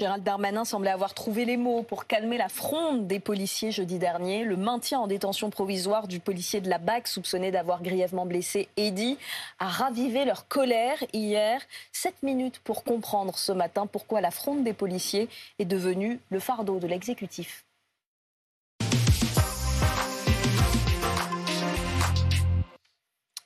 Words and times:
Gérald 0.00 0.22
Darmanin 0.22 0.64
semblait 0.64 0.92
avoir 0.92 1.12
trouvé 1.12 1.44
les 1.44 1.56
mots 1.56 1.82
pour 1.82 2.06
calmer 2.06 2.38
la 2.38 2.48
fronde 2.48 3.08
des 3.08 3.18
policiers 3.18 3.72
jeudi 3.72 3.98
dernier. 3.98 4.44
Le 4.44 4.56
maintien 4.56 5.00
en 5.00 5.08
détention 5.08 5.50
provisoire 5.50 6.06
du 6.06 6.20
policier 6.20 6.60
de 6.60 6.70
la 6.70 6.78
BAC, 6.78 7.08
soupçonné 7.08 7.50
d'avoir 7.50 7.82
grièvement 7.82 8.24
blessé 8.24 8.68
Eddy, 8.76 9.18
a 9.58 9.66
ravivé 9.66 10.24
leur 10.24 10.46
colère 10.46 11.02
hier. 11.12 11.60
Sept 11.90 12.14
minutes 12.22 12.60
pour 12.60 12.84
comprendre 12.84 13.36
ce 13.36 13.50
matin 13.50 13.88
pourquoi 13.88 14.20
la 14.20 14.30
fronde 14.30 14.62
des 14.62 14.72
policiers 14.72 15.28
est 15.58 15.64
devenue 15.64 16.20
le 16.30 16.38
fardeau 16.38 16.78
de 16.78 16.86
l'exécutif. 16.86 17.64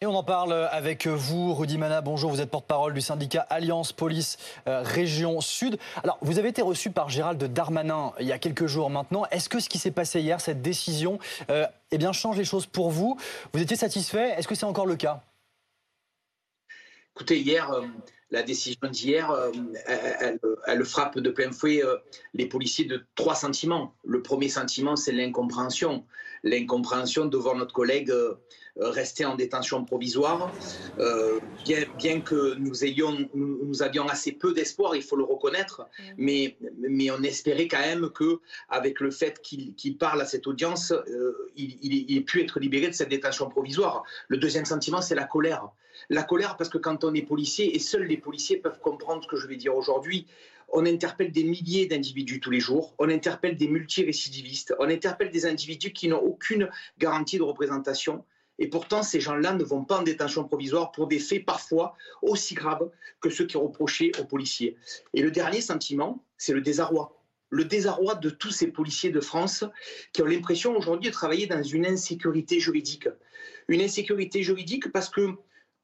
Et 0.03 0.07
on 0.07 0.17
en 0.17 0.25
parle 0.25 0.53
avec 0.73 1.07
vous, 1.07 1.55
Rudy 1.55 1.79
Mana. 1.79 2.01
Bonjour, 2.01 2.29
vous 2.29 2.41
êtes 2.41 2.51
porte-parole 2.51 2.93
du 2.93 3.01
syndicat 3.01 3.47
Alliance 3.51 3.93
Police 3.93 4.37
euh, 4.67 4.83
Région 4.83 5.41
Sud. 5.41 5.79
Alors, 6.03 6.19
vous 6.23 6.41
avez 6.41 6.49
été 6.49 6.61
reçu 6.61 6.91
par 6.91 7.09
Gérald 7.09 7.41
Darmanin 7.41 8.13
il 8.19 8.27
y 8.27 8.33
a 8.33 8.39
quelques 8.41 8.67
jours 8.67 8.91
maintenant. 8.91 9.27
Est-ce 9.31 9.49
que 9.49 9.61
ce 9.61 9.69
qui 9.69 9.79
s'est 9.79 9.93
passé 9.93 10.21
hier, 10.21 10.41
cette 10.41 10.61
décision, 10.61 11.21
euh, 11.51 11.69
eh 11.93 11.99
bien, 11.99 12.11
change 12.11 12.37
les 12.37 12.45
choses 12.45 12.67
pour 12.67 12.91
vous? 12.91 13.17
Vous 13.53 13.63
étiez 13.63 13.77
satisfait? 13.77 14.31
Est-ce 14.31 14.49
que 14.49 14.57
c'est 14.57 14.67
encore 14.67 14.87
le 14.87 14.97
cas? 14.97 15.23
Écoutez, 17.15 17.39
hier, 17.39 17.71
euh, 17.71 17.87
la 18.33 18.43
décision 18.43 18.89
d'hier, 18.91 19.31
euh, 19.31 19.53
elle, 20.67 20.85
frappe 20.85 21.19
de 21.19 21.31
plein 21.31 21.53
fouet 21.53 21.85
euh, 21.85 21.97
les 22.33 22.47
policiers 22.47 22.87
de 22.87 23.05
trois 23.15 23.35
sentiments. 23.35 23.95
Le 24.05 24.23
premier 24.23 24.49
sentiment, 24.49 24.97
c'est 24.97 25.13
l'incompréhension. 25.13 26.05
L'incompréhension 26.43 27.27
devant 27.27 27.55
notre 27.55 27.75
collègue 27.75 28.11
euh, 28.11 28.35
resté 28.77 29.27
en 29.27 29.37
détention 29.37 29.85
provisoire. 29.85 30.51
bien, 31.65 31.85
bien, 31.99 32.21
que 32.23 32.55
nous, 32.55 32.85
ayons, 32.85 33.29
nous, 33.35 33.83
avions 33.83 34.09
assez 34.09 34.33
peu 34.33 34.55
d'espoir, 34.55 34.97
il 34.97 35.03
faut 35.03 35.17
le 35.17 35.25
reconnaître, 35.25 35.83
mm. 35.83 36.03
mais, 36.17 36.57
mais 36.79 37.11
on 37.11 37.23
espérait 37.23 37.69
quand 37.69 37.81
même 37.81 38.09
que, 38.09 38.41
avec 38.71 39.01
le 39.01 39.11
fait 39.11 39.43
qu'il 39.43 39.99
parle 39.99 40.23
à 40.23 40.25
cette 40.25 40.47
audience, 40.47 40.95
il, 41.55 41.77
il 41.83 42.17
ait 42.17 42.23
pu 42.23 42.41
être 42.43 42.59
libéré 42.61 42.89
de 42.89 42.95
cette 42.95 43.11
détention 43.11 43.51
provisoire. 43.51 44.05
Le 44.29 44.39
deuxième 44.39 44.65
sentiment, 44.65 45.03
c'est 45.03 45.15
la 45.15 45.25
colère. 45.25 45.69
La 46.09 46.23
colère 46.23 46.57
parce 46.57 46.71
que 46.71 46.79
quand 46.79 47.05
on 47.05 47.15
est 47.15 47.23
policier, 47.23 47.75
et 47.75 47.79
seuls 47.79 48.05
les 48.05 48.17
policiers 48.23 48.57
peuvent 48.57 48.81
comprendre 48.81 49.23
ce 49.23 49.29
que 49.29 49.37
je 49.37 49.47
vais 49.47 49.57
dire 49.57 49.77
aujourd'hui, 49.77 50.27
on 50.73 50.87
interpelle 50.87 51.31
des 51.31 51.45
milliers 51.45 51.87
d'individus 51.87 52.41
tous 52.41 52.51
les 52.51 52.61
jours, 52.61 52.95
on 52.99 53.11
interpelle 53.11 53.57
des 53.57 53.69
multirécidivistes, 53.69 54.75
on 54.79 54.89
interpelle 54.89 55.31
des 55.31 55.45
individus 55.45 55.93
qui 55.93 56.09
n'ont 56.09 56.23
aucune 56.23 56.71
garantie 56.99 57.37
de 57.37 57.43
représentation. 57.43 58.25
Et 58.59 58.69
pourtant, 58.69 59.03
ces 59.03 59.21
gens-là 59.21 59.53
ne 59.53 59.65
vont 59.65 59.85
pas 59.85 59.99
en 59.99 60.03
détention 60.03 60.45
provisoire 60.45 60.93
pour 60.93 61.09
des 61.09 61.19
faits 61.19 61.45
parfois 61.45 61.95
aussi 62.23 62.55
graves 62.55 62.91
que 63.21 63.29
ceux 63.29 63.47
qui 63.47 63.57
reprochaient 63.57 64.13
aux 64.19 64.25
policiers. 64.25 64.77
Et 65.15 65.23
le 65.23 65.31
dernier 65.31 65.61
sentiment, 65.61 66.25
c'est 66.39 66.53
le 66.53 66.61
désarroi. 66.61 67.19
Le 67.51 67.65
désarroi 67.65 68.15
de 68.15 68.31
tous 68.31 68.51
ces 68.51 68.69
policiers 68.69 69.11
de 69.11 69.21
France 69.21 69.65
qui 70.13 70.23
ont 70.23 70.27
l'impression 70.27 70.75
aujourd'hui 70.75 71.11
de 71.11 71.15
travailler 71.15 71.47
dans 71.47 71.63
une 71.63 71.85
insécurité 71.85 72.61
juridique. 72.61 73.09
Une 73.69 73.83
insécurité 73.83 74.43
juridique 74.43 74.91
parce 74.91 75.11
que 75.11 75.35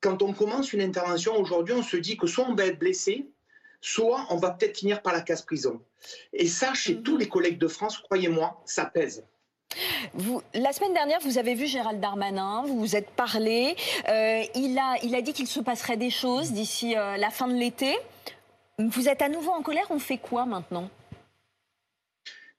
quand 0.01 0.23
on 0.23 0.33
commence 0.33 0.73
une 0.73 0.81
intervention 0.81 1.37
aujourd'hui, 1.37 1.75
on 1.75 1.83
se 1.83 1.97
dit 1.97 2.17
que 2.17 2.27
soit 2.27 2.47
on 2.49 2.55
va 2.55 2.67
être 2.67 2.79
blessé, 2.79 3.27
soit 3.81 4.27
on 4.31 4.37
va 4.37 4.51
peut-être 4.51 4.79
finir 4.79 5.03
par 5.03 5.13
la 5.13 5.21
casse 5.21 5.43
prison. 5.43 5.81
Et 6.33 6.47
ça, 6.47 6.75
chez 6.75 6.95
mhm. 6.95 7.03
tous 7.03 7.17
les 7.17 7.29
collègues 7.29 7.59
de 7.59 7.69
France, 7.69 7.99
croyez-moi, 7.99 8.61
ça 8.65 8.85
pèse. 8.85 9.25
Vous, 10.15 10.43
la 10.55 10.73
semaine 10.73 10.95
dernière, 10.95 11.21
vous 11.21 11.39
avez 11.39 11.55
vu 11.55 11.67
Gérald 11.67 12.01
Darmanin, 12.01 12.65
vous 12.67 12.79
vous 12.79 12.97
êtes 12.97 13.11
parlé. 13.11 13.77
Euh, 14.09 14.43
il, 14.55 14.79
a, 14.79 14.97
il 15.03 15.15
a 15.15 15.21
dit 15.21 15.33
qu'il 15.33 15.47
se 15.47 15.61
passerait 15.61 15.99
des 15.99 16.11
choses 16.11 16.53
d'ici 16.53 16.97
euh, 16.97 17.17
la 17.17 17.31
fin 17.31 17.49
de 17.49 17.55
l'été. 17.55 17.97
Vous 18.79 19.09
êtes 19.09 19.23
à 19.23 19.29
nouveau 19.29 19.51
en 19.51 19.63
colère, 19.63 19.87
on 19.91 19.99
fait 19.99 20.19
quoi 20.19 20.47
maintenant? 20.47 20.89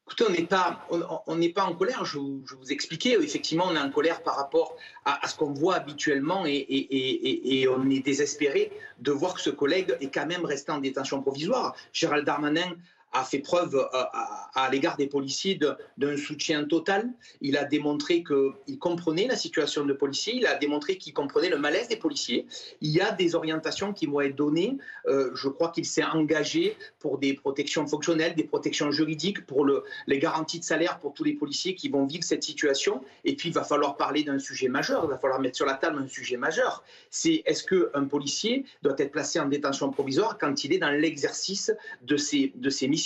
Écoutez, 0.10 0.26
on 0.28 0.32
n'est 0.32 0.48
pas, 0.48 0.88
on, 1.28 1.36
n'est 1.36 1.54
pas 1.54 1.66
en 1.66 1.76
colère. 1.76 2.04
Je, 2.04 2.18
vous 2.18 2.44
expliquais. 2.72 3.16
Effectivement, 3.22 3.66
on 3.68 3.76
est 3.76 3.80
en 3.80 3.92
colère 3.92 4.24
par 4.24 4.38
rapport 4.38 4.76
à, 5.06 5.28
ce 5.28 5.36
qu'on 5.36 5.54
voit 5.54 5.76
habituellement 5.76 6.48
et, 6.48 6.56
et, 6.56 7.62
et, 7.62 7.68
on 7.68 7.88
est 7.92 8.00
désespéré 8.00 8.72
de 8.98 9.12
voir 9.12 9.36
que 9.36 9.42
ce 9.42 9.52
collègue 9.52 9.96
est 10.02 10.12
quand 10.12 10.26
même 10.26 10.46
resté 10.46 10.72
en 10.72 10.80
détention 10.80 11.22
provisoire. 11.22 11.76
Gérald 11.94 12.26
Darmanin 12.26 12.76
a 13.12 13.24
fait 13.24 13.40
preuve 13.40 13.76
euh, 13.76 13.88
à, 13.92 14.70
l'égard 14.72 14.98
des 14.98 15.08
policiers 15.08 15.60
d'un 15.98 16.18
soutien 16.18 16.64
total. 16.66 17.10
Il 17.42 17.58
a 17.58 17.66
démontré 17.66 18.24
qu'il 18.24 18.78
comprenait 18.78 19.28
la 19.28 19.36
situation 19.36 19.86
de 19.86 19.94
policiers, 19.94 20.36
il 20.36 20.46
a 20.46 20.56
démontré 20.56 20.98
qu'il 20.98 21.14
comprenait 21.14 21.50
le 21.50 21.58
malaise 21.58 21.88
des 21.88 21.96
policiers. 21.96 22.46
Il 22.82 22.92
y 22.92 23.02
a 23.02 23.12
des 23.12 23.36
orientations 23.36 23.94
qui 23.94 24.06
vont 24.06 24.22
être 24.22 24.36
données. 24.36 24.78
Euh, 25.08 25.32
je 25.34 25.50
crois 25.50 25.70
qu'il 25.70 25.86
s'est 25.86 26.04
engagé 26.04 26.78
pour 27.00 27.18
des 27.18 27.34
protections 27.34 27.88
fonctionnelles, 27.88 28.36
des 28.36 28.44
protections 28.44 28.92
juridiques, 28.92 29.46
pour 29.46 29.66
le, 29.66 29.84
les 30.06 30.20
garanties 30.20 30.60
de 30.60 30.66
salaire 30.66 31.00
pour 31.00 31.14
tous 31.14 31.24
les 31.24 31.34
policiers 31.34 31.74
qui 31.74 31.90
vont 31.90 32.06
vivre 32.06 32.24
cette 32.24 32.44
situation. 32.44 33.04
Et 33.26 33.36
puis, 33.36 33.50
il 33.50 33.56
va 33.56 33.64
falloir 33.64 33.98
parler 33.98 34.24
d'un 34.24 34.40
sujet 34.40 34.68
majeur, 34.68 35.04
il 35.06 35.10
va 35.10 35.18
falloir 35.18 35.40
mettre 35.40 35.56
sur 35.56 35.66
la 35.66 35.76
table 35.76 36.00
un 36.00 36.08
sujet 36.08 36.38
majeur. 36.38 36.84
C'est 37.10 37.42
est-ce 37.46 37.64
qu'un 37.64 38.06
policier 38.06 38.66
doit 38.84 38.96
être 38.98 39.12
placé 39.12 39.40
en 39.40 39.48
détention 39.48 39.90
provisoire 39.90 40.38
quand 40.38 40.64
il 40.64 40.74
est 40.74 40.80
dans 40.80 40.92
l'exercice 40.92 41.72
de 42.04 42.18
ses, 42.18 42.52
de 42.56 42.70
ses 42.70 42.88
missions 42.88 42.99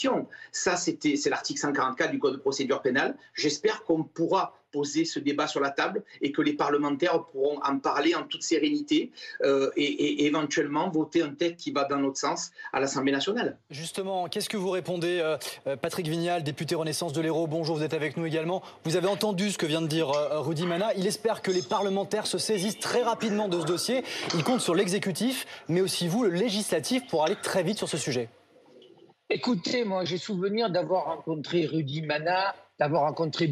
ça, 0.52 0.76
c'était, 0.76 1.16
c'est 1.16 1.30
l'article 1.30 1.60
144 1.60 2.12
du 2.12 2.20
Code 2.20 2.34
de 2.34 2.40
procédure 2.40 2.82
pénale. 2.82 3.16
J'espère 3.34 3.84
qu'on 3.84 4.04
pourra 4.04 4.54
poser 4.74 5.06
ce 5.06 5.20
débat 5.20 5.48
sur 5.48 5.62
la 5.62 5.70
table 5.70 6.04
et 6.22 6.32
que 6.34 6.42
les 6.42 6.54
parlementaires 6.54 7.24
pourront 7.26 7.60
en 7.64 7.78
parler 7.78 8.16
en 8.16 8.24
toute 8.24 8.44
sérénité 8.44 9.12
euh, 9.44 9.70
et, 9.78 10.26
éventuellement 10.26 10.90
voter 10.90 11.22
un 11.22 11.30
texte 11.30 11.62
qui 11.62 11.72
va 11.72 11.86
dans 11.86 11.98
notre 11.98 12.18
sens 12.18 12.52
à 12.74 12.80
l'Assemblée 12.80 13.12
nationale. 13.12 13.58
Justement, 13.70 14.28
qu'est-ce 14.28 14.50
que 14.50 14.58
vous 14.58 14.72
répondez, 14.72 15.20
euh, 15.20 15.38
euh, 15.68 15.76
Patrick 15.76 16.08
Vignal, 16.08 16.44
député 16.44 16.76
Renaissance 16.76 17.14
de 17.14 17.22
l'Hérault? 17.22 17.48
Bonjour, 17.48 17.78
vous 17.78 17.84
êtes 17.84 17.94
avec 17.94 18.18
nous 18.18 18.26
également. 18.26 18.64
Vous 18.84 18.96
avez 18.96 19.08
entendu 19.08 19.52
ce 19.52 19.58
que 19.58 19.68
vient 19.68 19.82
de 19.82 19.88
dire 19.88 20.08
Rudy 20.08 20.66
Mana. 20.66 20.94
Il 20.98 21.06
espère 21.06 21.44
que 21.44 21.52
les 21.52 21.62
parlementaires 21.62 22.26
se 22.26 22.40
saisissent 22.40 22.80
très 22.80 23.04
rapidement 23.04 23.48
de 23.48 23.60
ce 23.62 23.66
dossier. 23.66 24.04
Il 24.34 24.44
compte 24.44 24.62
sur 24.62 24.74
l'exécutif, 24.74 25.46
mais 25.70 25.82
aussi 25.82 26.08
vous, 26.08 26.24
le 26.24 26.32
législatif, 26.32 27.08
pour 27.08 27.24
aller 27.24 27.36
très 27.36 27.62
vite 27.62 27.78
sur 27.78 27.88
ce 27.88 27.98
sujet. 27.98 28.30
Écoutez, 29.30 29.84
moi, 29.84 30.06
j'ai 30.06 30.18
souvenir 30.18 30.70
d'avoir 30.70 31.06
rencontré 31.06 31.66
Rudy 31.66 32.02
Mana, 32.02 32.54
d'avoir 32.78 33.04
rencontré 33.04 33.52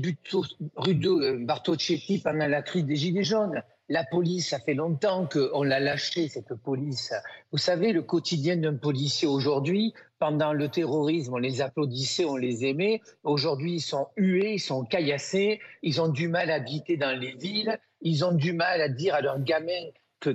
Rudo 0.76 1.22
euh, 1.22 1.38
Bartocchetti 1.40 2.20
pendant 2.20 2.48
la 2.48 2.62
crise 2.62 2.86
des 2.86 2.96
Gilets 2.96 3.24
jaunes. 3.24 3.64
La 3.90 4.04
police, 4.04 4.50
ça 4.50 4.60
fait 4.60 4.74
longtemps 4.74 5.28
qu'on 5.28 5.64
l'a 5.64 5.80
lâché, 5.80 6.28
cette 6.28 6.54
police. 6.56 7.14
Vous 7.52 7.58
savez, 7.58 7.94
le 7.94 8.04
quotidien 8.04 8.58
d'un 8.58 8.76
policier 8.76 9.28
aujourd'hui, 9.28 9.94
pendant 10.20 10.54
le 10.54 10.70
terrorisme, 10.70 11.34
on 11.34 11.38
les 11.38 11.62
applaudissait, 11.62 12.26
on 12.26 12.38
les 12.38 12.66
aimait. 12.66 13.02
Aujourd'hui, 13.24 13.76
ils 13.76 13.82
sont 13.82 14.08
hués, 14.18 14.54
ils 14.54 14.60
sont 14.60 14.84
caillassés, 14.86 15.60
ils 15.82 16.00
ont 16.00 16.10
du 16.10 16.28
mal 16.28 16.52
à 16.52 16.56
habiter 16.56 16.96
dans 16.96 17.18
les 17.18 17.34
villes, 17.34 17.80
ils 18.02 18.24
ont 18.24 18.34
du 18.34 18.54
mal 18.54 18.82
à 18.82 18.90
dire 18.90 19.16
à 19.16 19.22
leurs 19.22 19.42
gamins 19.42 19.90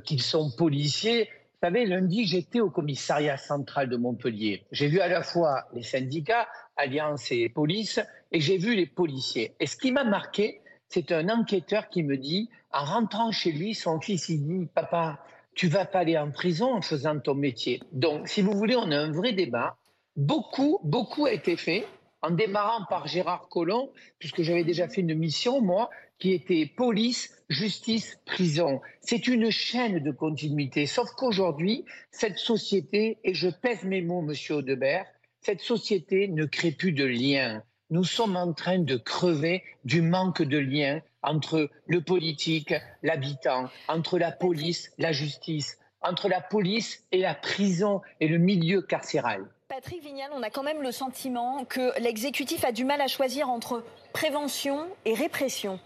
qu'ils 0.05 0.23
sont 0.23 0.51
policiers. 0.51 1.29
Vous 1.63 1.69
savez, 1.69 1.87
lundi, 1.87 2.27
j'étais 2.27 2.61
au 2.61 2.69
commissariat 2.69 3.39
central 3.39 3.89
de 3.89 3.97
Montpellier. 3.97 4.67
J'ai 4.73 4.89
vu 4.89 5.01
à 5.01 5.09
la 5.09 5.23
fois 5.23 5.65
les 5.73 5.83
syndicats, 5.83 6.47
Alliance 6.77 7.33
et 7.33 7.49
police, 7.49 7.99
et 8.31 8.41
j'ai 8.41 8.59
vu 8.59 8.75
les 8.75 8.85
policiers. 8.85 9.55
Et 9.59 9.67
ce 9.67 9.75
qui 9.79 9.91
m'a 9.91 10.05
marqué, 10.05 10.61
c'est 10.91 11.13
un 11.13 11.31
enquêteur 11.31 11.89
qui 11.89 12.03
me 12.03 12.19
dit, 12.19 12.51
en 12.73 12.85
rentrant 12.85 13.33
chez 13.33 13.53
lui, 13.53 13.75
son 13.75 14.03
fils, 14.03 14.29
il 14.29 14.47
dit, 14.47 14.67
papa, 14.67 15.19
tu 15.55 15.69
vas 15.69 15.87
pas 15.87 16.01
aller 16.01 16.19
en 16.19 16.31
prison 16.31 16.75
en 16.75 16.83
faisant 16.83 17.19
ton 17.19 17.35
métier. 17.35 17.83
Donc, 17.91 18.29
si 18.29 18.43
vous 18.43 18.53
voulez, 18.53 18.77
on 18.77 18.91
a 18.91 18.99
un 18.99 19.11
vrai 19.11 19.33
débat. 19.33 19.79
Beaucoup, 20.15 20.79
beaucoup 20.85 21.25
a 21.25 21.33
été 21.33 21.57
fait 21.57 21.87
en 22.27 22.31
démarrant 22.33 22.85
par 22.87 23.07
Gérard 23.07 23.49
Collomb, 23.49 23.93
puisque 24.19 24.43
j'avais 24.43 24.65
déjà 24.65 24.89
fait 24.89 25.01
une 25.01 25.15
mission, 25.15 25.61
moi, 25.61 25.91
qui 26.19 26.33
était 26.33 26.67
police, 26.67 27.33
justice, 27.49 28.19
prison. 28.25 28.81
C'est 29.01 29.29
une 29.29 29.51
chaîne 29.51 30.01
de 30.01 30.11
continuité. 30.11 30.87
Sauf 30.87 31.09
qu'aujourd'hui, 31.13 31.85
cette 32.11 32.39
société, 32.39 33.19
et 33.23 33.33
je 33.33 33.49
pèse 33.49 33.85
mes 33.85 34.03
mots, 34.03 34.23
monsieur 34.23 34.57
Audebert, 34.57 35.07
cette 35.41 35.61
société 35.61 36.27
ne 36.27 36.47
crée 36.47 36.73
plus 36.73 36.91
de 36.91 37.05
liens. 37.05 37.63
Nous 37.91 38.03
sommes 38.03 38.35
en 38.35 38.53
train 38.53 38.81
de 38.81 38.97
crever 38.97 39.63
du 39.85 40.03
manque 40.03 40.43
de 40.43 40.59
liens 40.59 41.03
entre 41.23 41.71
le 41.87 42.01
politique, 42.01 42.75
l'habitant, 43.05 43.71
entre 43.87 44.19
la 44.19 44.33
police, 44.33 44.91
la 44.99 45.13
justice, 45.13 45.79
entre 46.01 46.29
la 46.29 46.41
police 46.41 47.05
et 47.13 47.19
la 47.19 47.37
prison 47.37 48.01
et 48.19 48.27
le 48.27 48.39
milieu 48.39 48.83
carcéral. 48.83 49.47
Patrick 49.69 50.01
Vignal, 50.05 50.31
on 50.33 50.45
a 50.45 50.51
quand 50.51 50.63
même 50.63 50.81
le 50.81 50.93
sentiment 50.93 51.65
que 51.65 51.99
l'exécutif 52.01 52.65
a 52.65 52.71
du 52.71 52.85
mal 52.85 53.01
à 53.01 53.09
choisir 53.09 53.51
entre 53.51 53.83
prévention 54.13 54.87
et 55.05 55.13
répression. 55.13 55.81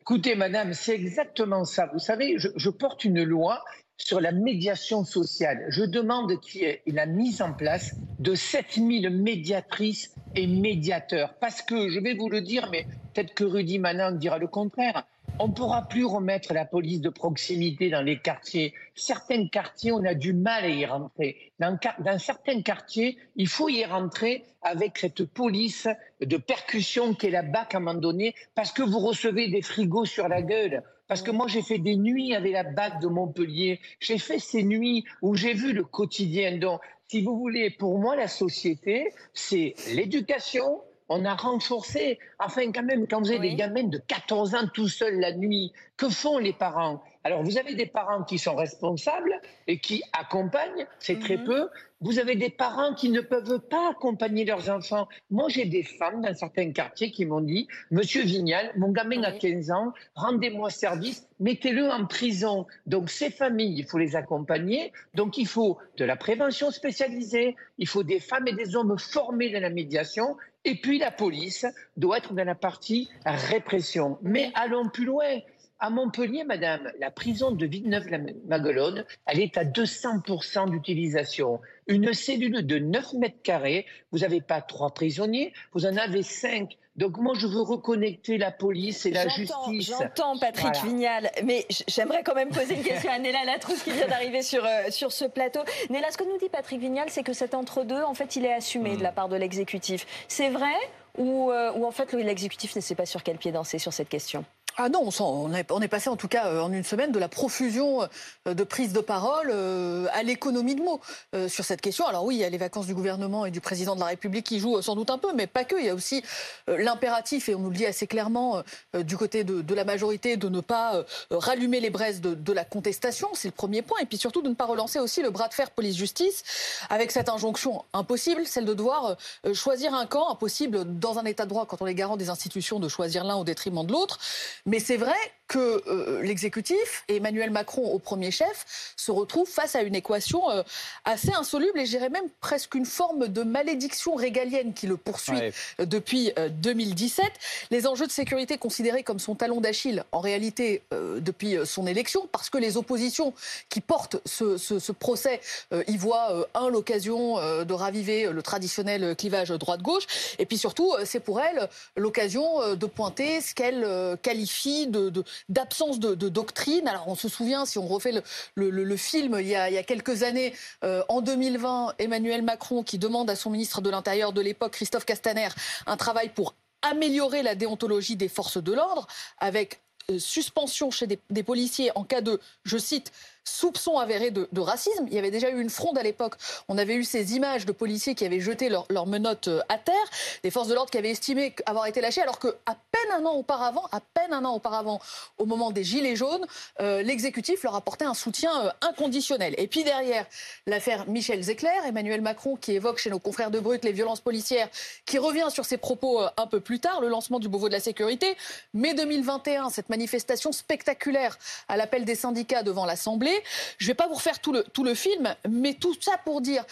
Écoutez, 0.00 0.36
madame, 0.36 0.72
c'est 0.72 0.94
exactement 0.94 1.64
ça. 1.64 1.90
Vous 1.92 1.98
savez, 1.98 2.36
je, 2.38 2.70
porte 2.70 3.04
une 3.04 3.24
loi 3.24 3.64
sur 3.96 4.20
la 4.20 4.30
médiation 4.30 5.04
sociale. 5.04 5.66
Je 5.70 5.82
demande 5.82 6.38
qu'il 6.40 6.60
y 6.60 6.64
ait 6.66 6.82
la 6.86 7.06
mise 7.06 7.42
en 7.42 7.52
place 7.52 7.96
de 8.20 8.36
7000 8.36 9.10
médiatrices 9.10 10.14
et 10.36 10.46
médiateurs. 10.46 11.34
Parce 11.40 11.62
que, 11.62 11.88
je 11.88 11.98
vais 11.98 12.14
vous 12.14 12.28
le 12.28 12.42
dire, 12.42 12.68
mais 12.70 12.86
peut-être 13.12 13.34
que 13.34 13.42
Rudy 13.42 13.80
Manin 13.80 14.12
dira 14.12 14.38
le 14.38 14.46
contraire, 14.46 15.04
On 15.38 15.48
ne 15.48 15.52
pourra 15.52 15.82
plus 15.82 16.06
remettre 16.06 16.54
la 16.54 16.64
police 16.64 17.02
de 17.02 17.10
proximité 17.10 17.90
dans 17.90 18.00
les 18.00 18.18
quartiers. 18.18 18.72
Certains 18.94 19.48
quartiers, 19.48 19.92
on 19.92 20.02
a 20.04 20.14
du 20.14 20.32
mal 20.32 20.64
à 20.64 20.68
y 20.68 20.86
rentrer. 20.86 21.52
Dans, 21.58 21.78
dans 21.98 22.18
certains 22.18 22.62
quartiers, 22.62 23.18
il 23.36 23.46
faut 23.46 23.68
y 23.68 23.84
rentrer 23.84 24.44
avec 24.62 24.96
cette 24.96 25.24
police 25.24 25.88
de 26.22 26.38
percussion 26.38 27.12
qui 27.12 27.26
est 27.26 27.30
la 27.30 27.42
BAC 27.42 27.74
à 27.74 27.78
un 27.78 27.80
moment 27.80 28.00
donné, 28.00 28.34
parce 28.54 28.72
que 28.72 28.82
vous 28.82 28.98
recevez 28.98 29.48
des 29.48 29.60
frigos 29.60 30.06
sur 30.06 30.26
la 30.26 30.40
gueule. 30.40 30.82
Parce 31.06 31.20
que 31.20 31.30
moi, 31.30 31.48
j'ai 31.48 31.62
fait 31.62 31.78
des 31.78 31.96
nuits 31.96 32.34
avec 32.34 32.52
la 32.52 32.64
BAC 32.64 33.00
de 33.00 33.06
Montpellier. 33.06 33.80
J'ai 34.00 34.18
fait 34.18 34.38
ces 34.38 34.62
nuits 34.62 35.04
où 35.20 35.34
j'ai 35.34 35.52
vu 35.52 35.74
le 35.74 35.84
quotidien. 35.84 36.56
Donc, 36.56 36.80
si 37.08 37.22
vous 37.22 37.38
voulez, 37.38 37.68
pour 37.70 37.98
moi, 37.98 38.16
la 38.16 38.26
société, 38.26 39.12
c'est 39.34 39.74
l'éducation, 39.94 40.80
on 41.08 41.24
a 41.24 41.34
renforcé. 41.34 42.18
Enfin, 42.38 42.72
quand 42.72 42.82
même, 42.82 43.06
quand 43.06 43.20
vous 43.20 43.30
avez 43.30 43.50
des 43.50 43.54
gamins 43.54 43.84
de 43.84 43.98
14 43.98 44.54
ans 44.54 44.68
tout 44.72 44.88
seuls 44.88 45.20
la 45.20 45.32
nuit, 45.32 45.72
que 45.96 46.08
font 46.08 46.38
les 46.38 46.52
parents? 46.52 47.02
Alors, 47.26 47.42
vous 47.42 47.58
avez 47.58 47.74
des 47.74 47.86
parents 47.86 48.22
qui 48.22 48.38
sont 48.38 48.54
responsables 48.54 49.40
et 49.66 49.80
qui 49.80 50.00
accompagnent, 50.12 50.86
c'est 51.00 51.18
très 51.18 51.38
mhm. 51.38 51.44
peu. 51.44 51.68
Vous 52.00 52.20
avez 52.20 52.36
des 52.36 52.50
parents 52.50 52.94
qui 52.94 53.08
ne 53.08 53.20
peuvent 53.20 53.58
pas 53.58 53.90
accompagner 53.90 54.44
leurs 54.44 54.70
enfants. 54.70 55.08
Moi, 55.28 55.48
j'ai 55.48 55.64
des 55.64 55.82
femmes 55.82 56.22
dans 56.22 56.32
certains 56.34 56.70
quartiers 56.70 57.10
qui 57.10 57.24
m'ont 57.24 57.40
dit 57.40 57.66
Monsieur 57.90 58.22
Vignal, 58.22 58.70
mon 58.76 58.92
gamin 58.92 59.24
a 59.24 59.32
15 59.32 59.72
ans, 59.72 59.92
rendez-moi 60.14 60.70
service, 60.70 61.26
mettez-le 61.40 61.90
en 61.90 62.06
prison. 62.06 62.64
Donc, 62.86 63.10
ces 63.10 63.30
familles, 63.30 63.76
il 63.76 63.86
faut 63.86 63.98
les 63.98 64.14
accompagner. 64.14 64.92
Donc, 65.14 65.36
il 65.36 65.48
faut 65.48 65.78
de 65.96 66.04
la 66.04 66.14
prévention 66.14 66.70
spécialisée, 66.70 67.56
il 67.78 67.88
faut 67.88 68.04
des 68.04 68.20
femmes 68.20 68.46
et 68.46 68.54
des 68.54 68.76
hommes 68.76 68.96
formés 69.00 69.50
dans 69.50 69.62
la 69.62 69.70
médiation. 69.70 70.36
Et 70.64 70.76
puis, 70.76 71.00
la 71.00 71.10
police 71.10 71.66
doit 71.96 72.18
être 72.18 72.34
dans 72.34 72.44
la 72.44 72.54
partie 72.54 73.10
répression. 73.24 74.18
Mais 74.22 74.52
allons 74.54 74.88
plus 74.88 75.06
loin. 75.06 75.40
À 75.78 75.90
Montpellier, 75.90 76.44
madame, 76.44 76.90
la 76.98 77.10
prison 77.10 77.50
de 77.50 77.66
Villeneuve-la-Maguelone, 77.66 79.04
elle 79.26 79.40
est 79.40 79.58
à 79.58 79.64
200% 79.64 80.70
d'utilisation. 80.70 81.60
Une 81.86 82.14
cellule 82.14 82.66
de 82.66 82.78
9 82.78 83.12
mètres 83.14 83.42
carrés, 83.42 83.84
vous 84.10 84.20
n'avez 84.20 84.40
pas 84.40 84.62
trois 84.62 84.94
prisonniers, 84.94 85.52
vous 85.74 85.84
en 85.84 85.98
avez 85.98 86.22
cinq. 86.22 86.78
Donc 86.96 87.18
moi, 87.18 87.34
je 87.38 87.46
veux 87.46 87.60
reconnecter 87.60 88.38
la 88.38 88.50
police 88.50 89.04
et 89.04 89.10
la 89.10 89.28
justice. 89.28 89.88
J'entends 89.90 90.38
Patrick 90.38 90.74
Vignal, 90.82 91.30
mais 91.44 91.66
j'aimerais 91.88 92.22
quand 92.22 92.34
même 92.34 92.48
poser 92.48 92.74
une 92.74 92.82
question 92.82 93.10
à 93.10 93.18
Néla 93.18 93.44
Latrousse 93.44 93.82
qui 93.82 93.90
vient 93.90 94.08
d'arriver 94.08 94.40
sur, 94.40 94.64
euh, 94.64 94.90
sur 94.90 95.12
ce 95.12 95.26
plateau. 95.26 95.60
Néla, 95.90 96.10
ce 96.10 96.16
que 96.16 96.24
nous 96.24 96.38
dit 96.38 96.48
Patrick 96.48 96.80
Vignal, 96.80 97.10
c'est 97.10 97.22
que 97.22 97.34
cet 97.34 97.52
entre-deux, 97.52 98.02
en 98.02 98.14
fait, 98.14 98.36
il 98.36 98.46
est 98.46 98.52
assumé 98.52 98.96
de 98.96 99.02
la 99.02 99.12
part 99.12 99.28
de 99.28 99.36
l'exécutif. 99.36 100.06
C'est 100.26 100.48
vrai 100.48 100.74
ou, 101.18 101.50
euh, 101.50 101.72
ou 101.74 101.84
en 101.84 101.90
fait 101.90 102.12
l'exécutif 102.12 102.76
ne 102.76 102.80
sait 102.80 102.94
pas 102.94 103.06
sur 103.06 103.22
quel 103.22 103.36
pied 103.36 103.52
danser 103.52 103.78
sur 103.78 103.92
cette 103.92 104.08
question? 104.08 104.44
Ah 104.78 104.90
non, 104.90 105.08
on, 105.20 105.52
est, 105.54 105.88
passé 105.88 106.10
en 106.10 106.16
tout 106.16 106.28
cas 106.28 106.48
euh, 106.48 106.60
en 106.60 106.70
une 106.70 106.84
semaine 106.84 107.10
de 107.10 107.18
la 107.18 107.28
profusion 107.28 108.06
euh, 108.46 108.52
de 108.52 108.62
prise 108.62 108.92
de 108.92 109.00
parole 109.00 109.50
euh, 109.50 110.06
à 110.12 110.22
l'économie 110.22 110.74
de 110.74 110.82
mots 110.82 111.00
sur 111.48 111.64
cette 111.64 111.80
question. 111.80 112.06
Alors 112.06 112.24
oui, 112.24 112.36
il 112.36 112.38
y 112.40 112.44
a 112.44 112.50
les 112.50 112.58
vacances 112.58 112.86
du 112.86 112.94
gouvernement 112.94 113.46
et 113.46 113.50
du 113.50 113.60
président 113.60 113.94
de 113.94 114.00
la 114.00 114.06
République 114.06 114.44
qui 114.44 114.60
jouent 114.60 114.80
sans 114.82 114.94
doute 114.94 115.10
un 115.10 115.18
peu, 115.18 115.32
mais 115.34 115.46
pas 115.46 115.64
que. 115.64 115.76
Il 115.78 115.86
y 115.86 115.88
a 115.88 115.94
aussi 115.94 116.22
l'impératif, 116.66 117.48
et 117.48 117.54
on 117.54 117.60
nous 117.60 117.70
le 117.70 117.76
dit 117.76 117.86
assez 117.86 118.06
clairement 118.06 118.62
du 118.94 119.16
côté 119.16 119.44
de, 119.44 119.74
la 119.74 119.84
majorité, 119.84 120.36
de 120.36 120.48
ne 120.48 120.60
pas 120.60 121.04
rallumer 121.30 121.80
les 121.80 121.90
braises 121.90 122.20
de, 122.20 122.52
la 122.52 122.64
contestation, 122.64 123.28
c'est 123.34 123.48
le 123.48 123.52
premier 123.52 123.82
point, 123.82 123.98
et 124.00 124.06
puis 124.06 124.16
surtout 124.16 124.42
de 124.42 124.48
ne 124.48 124.54
pas 124.54 124.64
relancer 124.64 124.98
aussi 124.98 125.22
le 125.22 125.30
bras 125.30 125.48
de 125.48 125.54
fer 125.54 125.70
police-justice 125.70 126.42
avec 126.88 127.10
cette 127.10 127.28
injonction 127.28 127.84
impossible, 127.92 128.46
celle 128.46 128.64
de 128.64 128.74
devoir 128.74 129.16
choisir 129.52 129.94
un 129.94 130.06
camp, 130.06 130.30
impossible 130.30 130.98
dans 130.98 131.18
un 131.18 131.24
état 131.24 131.44
de 131.44 131.50
droit 131.50 131.66
quand 131.66 131.82
on 131.82 131.86
est 131.86 131.94
garant 131.94 132.16
des 132.16 132.30
institutions 132.30 132.80
de 132.80 132.88
choisir 132.88 133.24
l'un 133.24 133.36
au 133.36 133.44
détriment 133.44 133.84
de 133.84 133.92
l'autre. 133.92 134.18
Mais 134.66 134.80
c'est 134.80 134.96
vrai 134.96 135.14
que 135.48 135.82
euh, 135.86 136.22
l'exécutif 136.22 137.04
et 137.08 137.16
Emmanuel 137.16 137.50
Macron 137.50 137.92
au 137.92 137.98
premier 137.98 138.30
chef 138.30 138.94
se 138.96 139.10
retrouvent 139.10 139.48
face 139.48 139.76
à 139.76 139.82
une 139.82 139.94
équation 139.94 140.50
euh, 140.50 140.62
assez 141.04 141.32
insoluble 141.32 141.78
et 141.78 141.86
j'irais 141.86 142.08
même 142.08 142.28
presque 142.40 142.74
une 142.74 142.86
forme 142.86 143.28
de 143.28 143.42
malédiction 143.42 144.14
régalienne 144.14 144.74
qui 144.74 144.86
le 144.86 144.96
poursuit 144.96 145.38
euh, 145.80 145.86
depuis 145.86 146.32
2017. 146.62 147.24
Les 147.70 147.86
enjeux 147.86 148.06
de 148.06 148.12
sécurité 148.12 148.58
considérés 148.58 149.02
comme 149.02 149.18
son 149.18 149.34
talon 149.34 149.60
d'Achille 149.60 150.04
en 150.12 150.20
réalité 150.20 150.82
depuis 150.90 151.56
son 151.64 151.86
élection 151.86 152.28
parce 152.32 152.50
que 152.50 152.58
les 152.58 152.76
oppositions 152.76 153.32
qui 153.68 153.80
portent 153.80 154.16
ce, 154.24 154.56
ce 154.56 154.92
procès 154.92 155.40
y 155.86 155.96
voient 155.96 156.48
un 156.54 156.68
l'occasion 156.68 157.36
de 157.64 157.72
raviver 157.72 158.30
le 158.30 158.42
traditionnel 158.42 159.14
clivage 159.16 159.50
droite-gauche 159.50 160.06
et 160.38 160.46
puis 160.46 160.58
surtout 160.58 160.92
c'est 161.04 161.20
pour 161.20 161.40
elles 161.40 161.68
l'occasion 161.96 162.74
de 162.74 162.86
pointer 162.86 163.40
ce 163.40 163.54
qu'elle 163.54 164.16
qualifie 164.22 164.86
de, 164.86 165.10
de 165.10 165.24
d'absence 165.48 165.98
de, 165.98 166.14
doctrine. 166.28 166.88
Alors 166.88 167.08
on 167.08 167.14
se 167.14 167.28
souvient, 167.28 167.64
si 167.64 167.78
on 167.78 167.86
refait 167.86 168.12
le, 168.54 168.96
film 168.96 169.36
il 169.40 169.46
y, 169.46 169.54
a, 169.54 169.82
quelques 169.82 170.22
années, 170.22 170.54
euh, 170.84 171.02
en 171.08 171.20
2020, 171.20 171.94
Emmanuel 171.98 172.42
Macron 172.42 172.82
qui 172.82 172.98
demande 172.98 173.30
à 173.30 173.36
son 173.36 173.50
ministre 173.50 173.80
de 173.80 173.90
l'Intérieur 173.90 174.32
de 174.32 174.40
l'époque, 174.40 174.72
Christophe 174.72 175.04
Castaner, 175.04 175.48
un 175.86 175.96
travail 175.96 176.30
pour 176.30 176.54
améliorer 176.82 177.42
la 177.42 177.54
déontologie 177.54 178.16
des 178.16 178.28
forces 178.28 178.62
de 178.62 178.72
l'ordre 178.72 179.06
avec 179.38 179.80
euh, 180.10 180.18
suspension 180.18 180.90
chez 180.90 181.06
des, 181.06 181.42
policiers 181.42 181.90
en 181.96 182.04
cas 182.04 182.20
de, 182.20 182.40
je 182.64 182.78
cite, 182.78 183.12
soupçon 183.48 183.98
avéré 183.98 184.30
de, 184.30 184.60
racisme. 184.60 185.06
Il 185.08 185.14
y 185.14 185.18
avait 185.18 185.30
déjà 185.30 185.50
eu 185.50 185.60
une 185.60 185.70
fronde 185.70 185.96
à 185.96 186.02
l'époque. 186.02 186.34
On 186.68 186.76
avait 186.78 186.94
eu 186.94 187.04
ces 187.04 187.36
images 187.36 187.66
de 187.66 187.72
policiers 187.72 188.14
qui 188.14 188.24
avaient 188.24 188.40
jeté 188.40 188.68
leurs 188.68 188.86
leur 188.90 189.06
menottes 189.06 189.48
euh, 189.48 189.60
à 189.68 189.78
terre, 189.78 189.94
des 190.42 190.50
forces 190.50 190.68
de 190.68 190.74
l'ordre 190.74 190.90
qui 190.90 190.98
avaient 190.98 191.10
estimé 191.10 191.54
avoir 191.66 191.86
été 191.86 192.00
lâchées, 192.00 192.22
alors 192.22 192.38
qu'à 192.38 192.50
peine 192.90 193.10
un 193.12 193.24
an 193.24 193.34
auparavant, 193.34 193.84
à 193.92 194.00
peine 194.00 194.32
un 194.32 194.44
an 194.44 194.54
auparavant, 194.54 195.00
au 195.38 195.46
moment 195.46 195.70
des 195.70 195.84
Gilets 195.84 196.16
jaunes, 196.16 196.46
euh, 196.80 197.02
l'exécutif 197.02 197.62
leur 197.62 197.74
apportait 197.74 198.04
un 198.04 198.14
soutien 198.14 198.66
euh, 198.66 198.70
inconditionnel. 198.82 199.54
Et 199.58 199.68
puis 199.68 199.84
derrière, 199.84 200.26
l'affaire 200.66 201.06
Michel 201.08 201.42
Zecler, 201.42 201.70
Emmanuel 201.86 202.20
Macron 202.20 202.56
qui 202.56 202.72
évoque 202.72 202.98
chez 202.98 203.10
nos 203.10 203.18
confrères 203.18 203.50
de 203.50 203.60
Brut 203.60 203.84
les 203.84 203.92
violences 203.92 204.20
policières, 204.20 204.68
qui 205.04 205.18
revient 205.18 205.48
sur 205.50 205.64
ses 205.64 205.76
propos 205.76 206.20
un 206.36 206.46
peu 206.46 206.60
plus 206.60 206.80
tard, 206.80 207.00
le 207.00 207.08
lancement 207.08 207.38
du 207.38 207.48
Beauvau 207.48 207.68
de 207.68 207.74
la 207.74 207.80
sécurité. 207.80 208.36
Mai 208.74 208.94
2021, 208.94 209.70
cette 209.70 209.88
manifestation 209.88 210.52
spectaculaire 210.52 211.38
à 211.68 211.76
l'appel 211.76 212.04
des 212.04 212.14
syndicats 212.14 212.62
devant 212.62 212.86
l'Assemblée. 212.86 213.35
Je 213.78 213.84
ne 213.84 213.88
vais 213.88 213.94
pas 213.94 214.08
vous 214.08 214.14
refaire 214.14 214.40
tout 214.40 214.52
le, 214.52 214.62
tout 214.62 214.84
le 214.84 214.94
film, 214.94 215.34
mais 215.48 215.74
tout 215.74 215.94
ça 216.00 216.18
pour 216.18 216.40
dire 216.40 216.64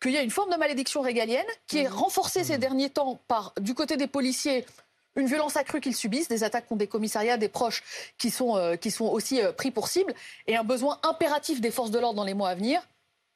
qu'il 0.00 0.12
y 0.12 0.16
a 0.16 0.22
une 0.22 0.30
forme 0.30 0.50
de 0.50 0.56
malédiction 0.56 1.02
régalienne 1.02 1.46
qui 1.66 1.78
est 1.78 1.88
mmh. 1.88 1.92
renforcée 1.92 2.44
ces 2.44 2.58
derniers 2.58 2.90
temps 2.90 3.20
par, 3.28 3.52
du 3.60 3.74
côté 3.74 3.96
des 3.96 4.06
policiers, 4.06 4.64
une 5.16 5.26
violence 5.26 5.56
accrue 5.56 5.80
qu'ils 5.80 5.96
subissent, 5.96 6.28
des 6.28 6.44
attaques 6.44 6.66
contre 6.66 6.78
des 6.78 6.86
commissariats, 6.86 7.36
des 7.36 7.48
proches 7.48 7.82
qui 8.18 8.30
sont, 8.30 8.56
euh, 8.56 8.76
qui 8.76 8.90
sont 8.90 9.06
aussi 9.06 9.42
euh, 9.42 9.52
pris 9.52 9.70
pour 9.70 9.88
cible, 9.88 10.14
et 10.46 10.56
un 10.56 10.64
besoin 10.64 10.98
impératif 11.02 11.60
des 11.60 11.70
forces 11.70 11.90
de 11.90 11.98
l'ordre 11.98 12.16
dans 12.16 12.24
les 12.24 12.34
mois 12.34 12.50
à 12.50 12.54
venir. 12.54 12.80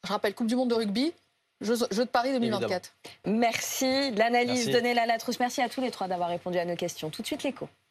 Je 0.04 0.12
rappelle, 0.12 0.34
Coupe 0.34 0.46
du 0.46 0.56
Monde 0.56 0.70
de 0.70 0.74
rugby, 0.74 1.12
Jeux, 1.60 1.76
de 1.76 2.04
Paris 2.04 2.32
2024. 2.32 2.92
Merci. 3.26 4.10
L'analyse 4.12 4.68
de 4.68 4.78
Néla 4.78 5.06
Latrousse. 5.06 5.40
Merci 5.40 5.62
à 5.62 5.68
tous 5.68 5.80
les 5.80 5.90
trois 5.90 6.08
d'avoir 6.08 6.28
répondu 6.28 6.58
à 6.58 6.64
nos 6.64 6.76
questions. 6.76 7.10
Tout 7.10 7.22
de 7.22 7.26
suite, 7.26 7.42
l'écho. 7.42 7.68